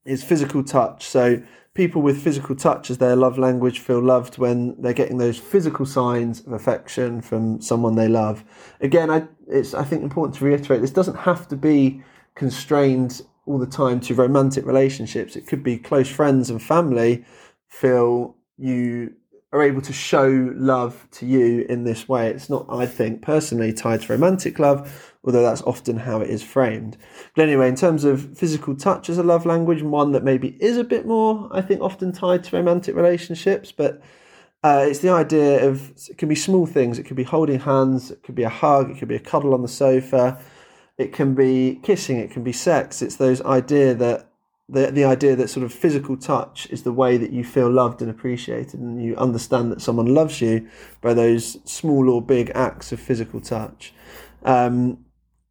is 0.05 0.25
physical 0.25 0.65
touch. 0.65 1.05
So 1.05 1.43
people 1.79 2.03
with 2.03 2.21
physical 2.21 2.57
touch 2.57 2.91
as 2.91 2.99
their 2.99 3.15
love 3.15 3.39
language 3.39 3.79
feel 3.79 4.03
loved 4.03 4.37
when 4.37 4.75
they're 4.83 4.93
getting 4.93 5.19
those 5.19 5.39
physical 5.39 5.87
signs 5.87 6.41
of 6.41 6.53
affection 6.53 7.23
from 7.23 7.61
someone 7.61 7.95
they 7.95 8.09
love. 8.09 8.43
Again, 8.81 9.11
I, 9.11 9.29
it's 9.47 9.75
I 9.75 9.85
think 9.85 10.03
important 10.03 10.37
to 10.39 10.45
reiterate 10.45 10.81
this 10.81 10.91
doesn't 10.91 11.19
have 11.19 11.47
to 11.47 11.57
be 11.57 12.03
constrained 12.35 13.23
all 13.47 13.59
the 13.59 13.67
time 13.67 14.01
to 14.01 14.15
romantic 14.17 14.67
relationships. 14.67 15.37
It 15.37 15.47
could 15.47 15.63
be 15.63 15.79
close 15.79 16.09
friends 16.09 16.51
and 16.51 16.61
family 16.61 17.25
feel 17.69 18.35
you 18.57 19.15
are 19.53 19.63
able 19.63 19.81
to 19.81 19.93
show 19.93 20.53
love 20.55 21.09
to 21.11 21.27
you 21.27 21.65
in 21.69 21.85
this 21.85 22.07
way. 22.07 22.29
It's 22.29 22.51
not, 22.51 22.67
I 22.69 22.85
think, 22.85 23.23
personally 23.23 23.73
tied 23.73 24.03
to 24.03 24.13
romantic 24.13 24.59
love, 24.59 25.15
although 25.25 25.43
that's 25.43 25.63
often 25.63 25.97
how 25.97 26.21
it 26.21 26.29
is 26.29 26.43
framed. 26.43 26.99
But 27.35 27.43
anyway, 27.45 27.69
in 27.69 27.77
terms 27.77 28.05
of 28.05 28.37
physical 28.37 28.77
touch 28.77 29.09
as 29.09 29.17
a 29.17 29.23
love 29.23 29.47
language, 29.47 29.83
one 29.83 30.13
that 30.13 30.23
maybe 30.23 30.59
is 30.61 30.77
a 30.77 30.85
bit 30.85 31.07
more, 31.07 31.49
I 31.51 31.63
think, 31.63 31.81
often 31.81 32.13
tied 32.13 32.45
to 32.45 32.57
romantic 32.57 32.95
relationships, 32.95 33.73
but 33.73 34.03
uh, 34.63 34.85
it's 34.87 34.99
the 34.99 35.11
idea 35.11 35.67
of 35.67 35.93
it 36.09 36.19
can 36.19 36.29
be 36.29 36.35
small 36.35 36.67
things. 36.67 36.99
It 36.99 37.05
could 37.05 37.17
be 37.17 37.23
holding 37.23 37.61
hands, 37.61 38.11
it 38.11 38.23
could 38.23 38.35
be 38.35 38.43
a 38.43 38.49
hug, 38.51 38.91
it 38.91 38.99
could 38.99 39.09
be 39.09 39.17
a 39.17 39.21
cuddle 39.21 39.55
on 39.55 39.63
the 39.63 39.69
sofa, 39.69 40.39
it 40.99 41.13
can 41.15 41.35
be 41.35 41.81
kissing, 41.83 42.19
it 42.19 42.33
can 42.33 42.43
be 42.43 42.53
sex. 42.53 43.01
It's 43.01 43.17
those 43.17 43.41
idea 43.43 43.95
that 43.95 44.28
the 44.69 44.91
the 44.91 45.05
idea 45.05 45.35
that 45.37 45.49
sort 45.49 45.65
of 45.65 45.73
physical 45.73 46.17
touch 46.17 46.67
is 46.71 46.83
the 46.83 46.93
way 46.93 47.17
that 47.17 47.33
you 47.33 47.45
feel 47.45 47.71
loved 47.71 48.03
and 48.03 48.11
appreciated, 48.11 48.81
and 48.81 49.03
you 49.03 49.17
understand 49.17 49.73
that 49.73 49.81
someone 49.81 50.07
loves 50.07 50.41
you 50.41 50.69
by 51.01 51.15
those 51.15 51.59
small 51.65 52.11
or 52.11 52.21
big 52.21 52.51
acts 52.55 52.93
of 52.93 53.01
physical 53.01 53.41
touch. 53.41 53.95
Um, 54.43 55.05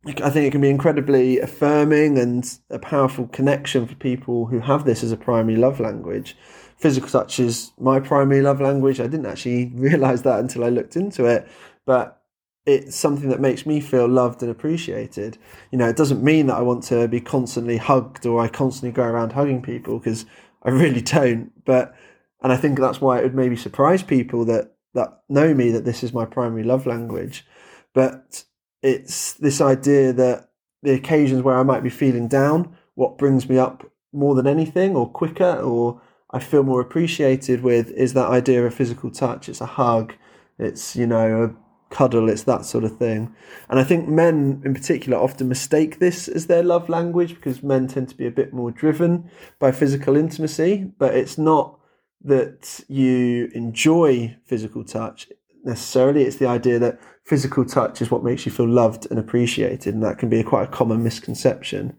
I 0.05 0.29
think 0.29 0.47
it 0.47 0.51
can 0.51 0.62
be 0.62 0.69
incredibly 0.69 1.39
affirming 1.39 2.17
and 2.17 2.50
a 2.69 2.79
powerful 2.79 3.27
connection 3.27 3.86
for 3.88 3.95
people 3.95 4.45
who 4.45 4.59
have 4.59 4.86
this 4.86 5.03
as 5.03 5.12
a 5.12 5.17
primary 5.17 5.57
love 5.57 5.79
language. 5.79 6.38
Physical 6.77 7.09
touch 7.09 7.39
is 7.39 7.71
my 7.77 8.00
primary 8.00 8.41
love 8.41 8.62
language. 8.62 9.01
I 9.01 9.07
didn't 9.07 9.25
actually 9.25 9.65
realize 9.75 10.21
that 10.21 10.39
until 10.39 10.63
I 10.63 10.69
looked 10.69 10.95
into 10.95 11.25
it, 11.25 11.47
but 11.86 12.21
it's 12.67 12.97
something 12.97 13.29
that 13.29 13.39
makes 13.39 13.65
me 13.65 13.79
feel 13.79 14.07
loved 14.07 14.43
and 14.43 14.51
appreciated. 14.51 15.38
You 15.71 15.77
know, 15.77 15.88
it 15.88 15.95
doesn't 15.95 16.21
mean 16.21 16.47
that 16.47 16.57
I 16.57 16.62
want 16.62 16.83
to 16.83 17.07
be 17.07 17.21
constantly 17.21 17.77
hugged 17.77 18.25
or 18.25 18.41
I 18.41 18.50
constantly 18.50 18.91
go 18.91 19.03
around 19.03 19.31
hugging 19.31 19.62
people 19.62 19.97
because 19.97 20.25
I 20.63 20.69
really 20.71 21.01
don't. 21.01 21.51
But 21.63 21.95
and 22.43 22.51
I 22.51 22.57
think 22.57 22.77
that's 22.77 23.00
why 23.00 23.19
it 23.19 23.24
would 23.24 23.33
maybe 23.36 23.55
surprise 23.55 24.03
people 24.03 24.43
that 24.45 24.75
that 24.93 25.21
know 25.29 25.53
me 25.53 25.71
that 25.71 25.86
this 25.86 26.03
is 26.03 26.13
my 26.13 26.25
primary 26.25 26.63
love 26.63 26.86
language. 26.86 27.47
But 27.93 28.43
it's 28.83 29.33
this 29.33 29.62
idea 29.62 30.12
that 30.13 30.50
the 30.83 30.93
occasions 30.93 31.43
where 31.43 31.57
I 31.57 31.63
might 31.63 31.83
be 31.83 31.89
feeling 31.89 32.27
down, 32.27 32.75
what 32.95 33.17
brings 33.17 33.47
me 33.47 33.57
up 33.57 33.89
more 34.12 34.36
than 34.36 34.45
anything, 34.45 34.93
or 34.93 35.09
quicker, 35.09 35.55
or 35.55 36.01
I 36.31 36.39
feel 36.39 36.63
more 36.63 36.81
appreciated 36.81 37.63
with, 37.63 37.91
is 37.91 38.13
that 38.13 38.27
idea 38.29 38.65
of 38.65 38.74
physical 38.74 39.09
touch. 39.09 39.47
It's 39.47 39.62
a 39.62 39.65
hug, 39.65 40.15
it's 40.59 40.97
you 40.97 41.07
know 41.07 41.43
a 41.43 41.66
cuddle, 41.89 42.29
it's 42.29 42.44
that 42.44 42.65
sort 42.65 42.84
of 42.84 42.98
thing. 42.98 43.34
And 43.70 43.79
I 43.79 43.84
think 43.84 44.08
men 44.08 44.62
in 44.65 44.74
particular 44.74 45.17
often 45.17 45.48
mistake 45.48 46.00
this 46.00 46.27
as 46.27 46.48
their 46.48 46.63
love 46.63 46.89
language 46.89 47.36
because 47.36 47.63
men 47.63 47.88
tend 47.88 48.10
to 48.10 48.17
be 48.17 48.27
a 48.27 48.32
bit 48.32 48.53
more 48.53 48.72
driven 48.72 49.29
by 49.60 49.72
physical 49.72 50.15
intimacy, 50.15 50.91
but 50.98 51.15
it's 51.15 51.38
not 51.38 51.79
that 52.24 52.84
you 52.88 53.50
enjoy 53.53 54.36
physical 54.46 54.84
touch 54.84 55.27
necessarily. 55.63 56.24
It's 56.24 56.38
the 56.38 56.48
idea 56.48 56.79
that 56.79 57.00
physical 57.24 57.65
touch 57.65 58.01
is 58.01 58.10
what 58.10 58.24
makes 58.24 58.46
you 58.46 58.51
feel 58.51 58.67
loved 58.67 59.08
and 59.10 59.20
appreciated, 59.20 59.94
and 59.94 60.03
that 60.03 60.17
can 60.17 60.29
be 60.29 60.39
a 60.39 60.44
quite 60.44 60.67
a 60.70 60.72
common 60.72 61.03
misconception. 61.03 61.96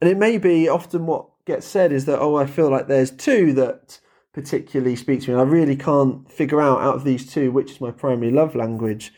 And 0.00 0.10
it 0.10 0.16
may 0.16 0.38
be 0.38 0.68
often 0.68 1.06
what 1.06 1.26
gets 1.44 1.66
said 1.66 1.92
is 1.92 2.06
that, 2.06 2.20
oh, 2.20 2.36
I 2.36 2.46
feel 2.46 2.70
like 2.70 2.88
there's 2.88 3.10
two 3.10 3.52
that 3.54 4.00
particularly 4.34 4.96
speak 4.96 5.22
to 5.22 5.28
me, 5.30 5.32
and 5.34 5.40
I 5.40 5.50
really 5.50 5.76
can't 5.76 6.30
figure 6.30 6.60
out 6.60 6.80
out 6.80 6.96
of 6.96 7.04
these 7.04 7.30
two 7.30 7.52
which 7.52 7.72
is 7.72 7.80
my 7.80 7.90
primary 7.90 8.30
love 8.32 8.54
language. 8.54 9.12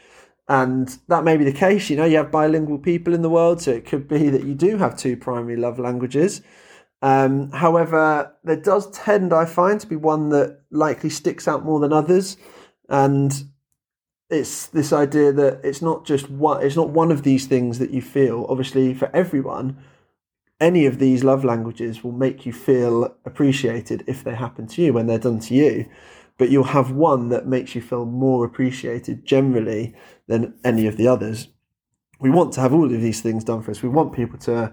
And 0.49 0.97
that 1.09 1.25
may 1.25 1.37
be 1.37 1.45
the 1.45 1.53
case, 1.53 1.91
you 1.91 1.97
know, 1.97 2.05
you 2.05 2.19
have 2.19 2.31
bilingual 2.31 2.79
people 2.79 3.13
in 3.15 3.23
the 3.23 3.31
world, 3.31 3.61
so 3.61 3.73
it 3.73 3.85
could 3.85 4.07
be 4.07 4.29
that 4.29 4.45
you 4.45 4.55
do 4.55 4.77
have 4.77 4.97
two 4.97 5.17
primary 5.17 5.57
love 5.57 5.79
languages. 5.81 6.43
Um, 7.03 7.51
however, 7.51 8.33
there 8.45 8.61
does 8.61 8.91
tend, 8.93 9.33
I 9.33 9.45
find, 9.45 9.81
to 9.81 9.87
be 9.87 9.97
one 9.97 10.29
that 10.29 10.61
likely 10.71 11.11
sticks 11.11 11.49
out 11.49 11.65
more 11.65 11.81
than 11.81 11.93
others. 11.93 12.37
And 12.89 13.33
it's 14.31 14.67
this 14.67 14.93
idea 14.93 15.33
that 15.33 15.61
it's 15.63 15.83
not 15.83 16.05
just 16.05 16.29
one 16.29 16.63
it's 16.65 16.77
not 16.77 16.91
one 16.91 17.13
of 17.13 17.23
these 17.23 17.47
things 17.47 17.79
that 17.79 17.91
you 17.91 18.03
feel 18.03 18.45
obviously 18.49 18.93
for 18.93 19.09
everyone 19.15 19.77
any 20.61 20.87
of 20.87 20.99
these 20.99 21.25
love 21.25 21.45
languages 21.45 22.03
will 22.03 22.13
make 22.13 22.47
you 22.47 22.53
feel 22.53 23.15
appreciated 23.25 24.05
if 24.07 24.25
they 24.25 24.35
happen 24.35 24.67
to 24.69 24.83
you 24.83 24.93
when 24.93 25.07
they're 25.07 25.19
done 25.19 25.41
to 25.41 25.55
you. 25.55 25.87
But 26.39 26.51
you'll 26.51 26.65
have 26.65 26.91
one 26.91 27.29
that 27.31 27.47
makes 27.47 27.75
you 27.75 27.81
feel 27.81 28.05
more 28.05 28.45
appreciated 28.45 29.25
generally 29.25 29.95
than 30.27 30.55
any 30.65 30.87
of 30.87 30.97
the 30.97 31.09
others. 31.09 31.49
We 32.21 32.31
want 32.31 32.53
to 32.55 32.61
have 32.61 32.75
all 32.75 32.85
of 32.85 33.01
these 33.01 33.21
things 33.21 33.45
done 33.45 33.63
for 33.63 33.71
us. 33.71 33.83
We 33.83 33.89
want 33.89 34.15
people 34.15 34.39
to 34.41 34.73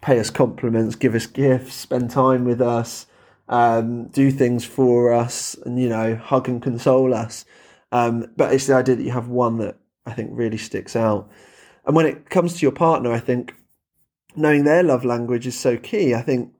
pay 0.00 0.18
us 0.18 0.30
compliments 0.30 0.96
give 0.96 1.14
us 1.14 1.26
gifts 1.26 1.74
spend 1.74 2.10
time 2.10 2.42
with 2.44 2.62
us 2.62 3.06
um, 3.50 4.06
do 4.06 4.30
things 4.30 4.64
for 4.64 5.12
us 5.12 5.54
and 5.66 5.78
you 5.78 5.88
know 5.88 6.14
hug 6.14 6.48
and 6.48 6.62
console 6.62 7.12
us. 7.12 7.44
Um, 7.92 8.32
but 8.36 8.54
it's 8.54 8.68
the 8.68 8.74
idea 8.74 8.94
that 8.94 9.02
you 9.02 9.10
have 9.10 9.28
one 9.28 9.58
that 9.58 9.76
I 10.06 10.12
think 10.12 10.30
really 10.32 10.56
sticks 10.56 10.94
out. 10.94 11.28
And 11.84 11.96
when 11.96 12.06
it 12.06 12.30
comes 12.30 12.54
to 12.54 12.62
your 12.62 12.72
partner, 12.72 13.12
I 13.12 13.18
think 13.18 13.54
knowing 14.36 14.64
their 14.64 14.82
love 14.82 15.04
language 15.04 15.46
is 15.46 15.58
so 15.58 15.76
key. 15.76 16.14
I 16.14 16.22
think, 16.22 16.52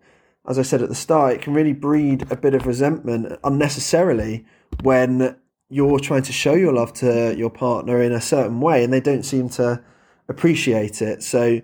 as 0.46 0.58
I 0.58 0.62
said 0.62 0.82
at 0.82 0.88
the 0.88 0.94
start, 0.94 1.34
it 1.34 1.42
can 1.42 1.54
really 1.54 1.72
breed 1.72 2.30
a 2.30 2.36
bit 2.36 2.54
of 2.54 2.66
resentment 2.66 3.38
unnecessarily 3.44 4.44
when 4.82 5.36
you're 5.68 6.00
trying 6.00 6.22
to 6.22 6.32
show 6.32 6.54
your 6.54 6.72
love 6.72 6.92
to 6.94 7.34
your 7.36 7.50
partner 7.50 8.02
in 8.02 8.12
a 8.12 8.20
certain 8.20 8.60
way 8.60 8.82
and 8.82 8.92
they 8.92 9.00
don't 9.00 9.22
seem 9.22 9.48
to 9.50 9.82
appreciate 10.28 11.00
it. 11.00 11.22
So 11.22 11.60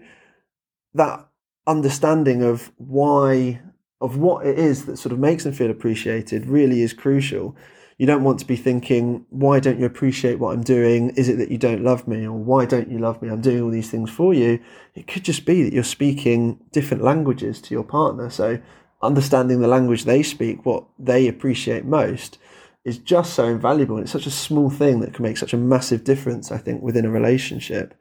that 0.94 1.28
understanding 1.66 2.42
of 2.42 2.72
why 2.76 3.60
of 4.00 4.18
what 4.18 4.46
it 4.46 4.58
is 4.58 4.84
that 4.86 4.98
sort 4.98 5.12
of 5.12 5.18
makes 5.18 5.44
them 5.44 5.52
feel 5.52 5.70
appreciated 5.70 6.46
really 6.46 6.82
is 6.82 6.92
crucial 6.92 7.56
you 7.98 8.06
don't 8.06 8.24
want 8.24 8.38
to 8.40 8.46
be 8.46 8.56
thinking, 8.56 9.24
why 9.30 9.58
don't 9.58 9.78
you 9.78 9.86
appreciate 9.86 10.38
what 10.38 10.52
I'm 10.52 10.62
doing? 10.62 11.10
Is 11.10 11.28
it 11.28 11.38
that 11.38 11.50
you 11.50 11.56
don't 11.56 11.82
love 11.82 12.06
me? 12.06 12.26
Or 12.26 12.32
why 12.32 12.66
don't 12.66 12.90
you 12.90 12.98
love 12.98 13.22
me? 13.22 13.30
I'm 13.30 13.40
doing 13.40 13.62
all 13.62 13.70
these 13.70 13.90
things 13.90 14.10
for 14.10 14.34
you. 14.34 14.60
It 14.94 15.06
could 15.06 15.24
just 15.24 15.46
be 15.46 15.62
that 15.62 15.72
you're 15.72 15.84
speaking 15.84 16.60
different 16.72 17.02
languages 17.02 17.60
to 17.62 17.74
your 17.74 17.84
partner. 17.84 18.28
So 18.28 18.60
understanding 19.00 19.60
the 19.60 19.68
language 19.68 20.04
they 20.04 20.22
speak, 20.22 20.66
what 20.66 20.84
they 20.98 21.26
appreciate 21.26 21.86
most, 21.86 22.38
is 22.84 22.98
just 22.98 23.32
so 23.32 23.46
invaluable. 23.46 23.96
And 23.96 24.04
It's 24.04 24.12
such 24.12 24.26
a 24.26 24.30
small 24.30 24.68
thing 24.68 25.00
that 25.00 25.14
can 25.14 25.22
make 25.22 25.38
such 25.38 25.54
a 25.54 25.58
massive 25.58 26.04
difference, 26.04 26.52
I 26.52 26.58
think, 26.58 26.82
within 26.82 27.06
a 27.06 27.10
relationship. 27.10 27.94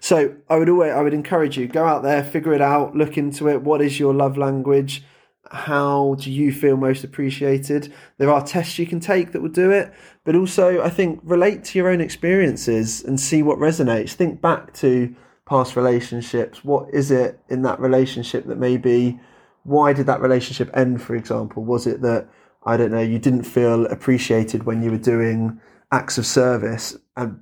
So 0.00 0.34
I 0.48 0.56
would 0.56 0.68
always 0.68 0.92
I 0.92 1.02
would 1.02 1.14
encourage 1.14 1.58
you, 1.58 1.68
go 1.68 1.84
out 1.84 2.02
there, 2.02 2.24
figure 2.24 2.54
it 2.54 2.60
out, 2.60 2.96
look 2.96 3.16
into 3.16 3.48
it. 3.48 3.62
What 3.62 3.82
is 3.82 4.00
your 4.00 4.14
love 4.14 4.36
language? 4.36 5.04
How 5.50 6.16
do 6.18 6.30
you 6.30 6.52
feel 6.52 6.76
most 6.76 7.04
appreciated? 7.04 7.92
There 8.18 8.30
are 8.30 8.44
tests 8.44 8.78
you 8.78 8.86
can 8.86 9.00
take 9.00 9.32
that 9.32 9.42
will 9.42 9.48
do 9.48 9.70
it, 9.70 9.92
but 10.24 10.34
also 10.34 10.82
I 10.82 10.90
think 10.90 11.20
relate 11.22 11.64
to 11.64 11.78
your 11.78 11.88
own 11.88 12.00
experiences 12.00 13.02
and 13.04 13.18
see 13.18 13.42
what 13.42 13.58
resonates. 13.58 14.12
Think 14.12 14.40
back 14.40 14.72
to 14.74 15.14
past 15.46 15.76
relationships. 15.76 16.64
What 16.64 16.92
is 16.92 17.10
it 17.10 17.40
in 17.48 17.62
that 17.62 17.80
relationship 17.80 18.46
that 18.46 18.58
maybe 18.58 19.20
why 19.62 19.92
did 19.92 20.06
that 20.06 20.20
relationship 20.20 20.70
end, 20.74 21.02
for 21.02 21.14
example? 21.16 21.64
Was 21.64 21.86
it 21.86 22.02
that 22.02 22.28
I 22.64 22.76
don't 22.76 22.90
know, 22.90 23.00
you 23.00 23.20
didn't 23.20 23.44
feel 23.44 23.86
appreciated 23.86 24.64
when 24.64 24.82
you 24.82 24.90
were 24.90 24.98
doing 24.98 25.60
acts 25.92 26.18
of 26.18 26.26
service 26.26 26.96
and 27.16 27.40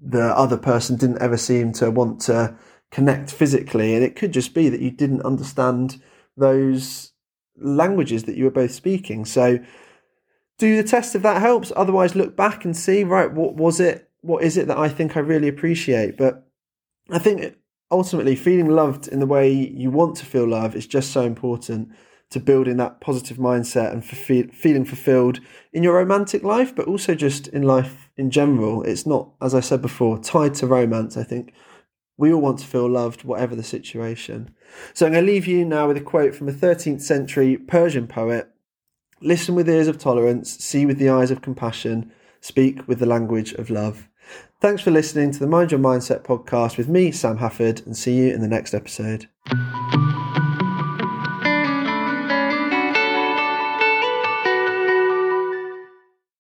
the 0.00 0.36
other 0.36 0.56
person 0.56 0.96
didn't 0.96 1.20
ever 1.20 1.36
seem 1.36 1.72
to 1.74 1.90
want 1.90 2.20
to 2.22 2.56
connect 2.90 3.30
physically 3.30 3.94
and 3.94 4.02
it 4.02 4.16
could 4.16 4.32
just 4.32 4.54
be 4.54 4.68
that 4.68 4.80
you 4.80 4.90
didn't 4.90 5.22
understand 5.22 6.02
those 6.36 7.11
languages 7.56 8.24
that 8.24 8.36
you 8.36 8.44
were 8.44 8.50
both 8.50 8.72
speaking. 8.72 9.24
So 9.24 9.58
do 10.58 10.76
the 10.76 10.88
test 10.88 11.14
if 11.14 11.22
that 11.22 11.40
helps. 11.40 11.72
Otherwise, 11.74 12.14
look 12.14 12.36
back 12.36 12.64
and 12.64 12.76
see, 12.76 13.04
right, 13.04 13.32
what 13.32 13.54
was 13.54 13.80
it? 13.80 14.08
What 14.20 14.44
is 14.44 14.56
it 14.56 14.68
that 14.68 14.78
I 14.78 14.88
think 14.88 15.16
I 15.16 15.20
really 15.20 15.48
appreciate? 15.48 16.16
But 16.16 16.46
I 17.10 17.18
think 17.18 17.56
ultimately, 17.90 18.36
feeling 18.36 18.68
loved 18.68 19.08
in 19.08 19.18
the 19.18 19.26
way 19.26 19.50
you 19.50 19.90
want 19.90 20.16
to 20.16 20.26
feel 20.26 20.48
love 20.48 20.74
is 20.76 20.86
just 20.86 21.10
so 21.10 21.22
important 21.22 21.90
to 22.30 22.40
building 22.40 22.78
that 22.78 23.00
positive 23.00 23.36
mindset 23.36 23.92
and 23.92 24.02
feeling 24.02 24.84
fulfilled 24.84 25.40
in 25.72 25.82
your 25.82 25.96
romantic 25.96 26.42
life, 26.42 26.74
but 26.74 26.86
also 26.86 27.14
just 27.14 27.48
in 27.48 27.62
life 27.62 28.08
in 28.16 28.30
general. 28.30 28.82
It's 28.84 29.04
not, 29.04 29.28
as 29.42 29.54
I 29.54 29.60
said 29.60 29.82
before, 29.82 30.18
tied 30.18 30.54
to 30.54 30.66
romance. 30.66 31.18
I 31.18 31.24
think 31.24 31.52
we 32.16 32.32
all 32.32 32.40
want 32.40 32.58
to 32.60 32.66
feel 32.66 32.88
loved, 32.88 33.24
whatever 33.24 33.54
the 33.54 33.62
situation. 33.62 34.54
So 34.94 35.06
I'm 35.06 35.12
going 35.12 35.24
to 35.24 35.32
leave 35.32 35.46
you 35.46 35.64
now 35.64 35.88
with 35.88 35.96
a 35.96 36.02
quote 36.02 36.34
from 36.34 36.48
a 36.48 36.52
13th 36.52 37.00
century 37.00 37.56
Persian 37.56 38.06
poet 38.06 38.48
Listen 39.22 39.54
with 39.54 39.68
ears 39.68 39.86
of 39.86 39.98
tolerance, 39.98 40.58
see 40.58 40.84
with 40.84 40.98
the 40.98 41.08
eyes 41.08 41.30
of 41.30 41.42
compassion, 41.42 42.10
speak 42.40 42.88
with 42.88 42.98
the 42.98 43.06
language 43.06 43.52
of 43.52 43.70
love. 43.70 44.08
Thanks 44.60 44.82
for 44.82 44.90
listening 44.90 45.30
to 45.30 45.38
the 45.38 45.46
Mind 45.46 45.70
Your 45.70 45.80
Mindset 45.80 46.24
podcast 46.24 46.76
with 46.76 46.88
me, 46.88 47.12
Sam 47.12 47.38
Hafford, 47.38 47.86
and 47.86 47.96
see 47.96 48.16
you 48.16 48.34
in 48.34 48.40
the 48.40 48.48
next 48.48 48.74
episode. 48.74 49.28